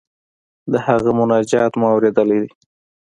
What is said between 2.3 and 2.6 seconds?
دی.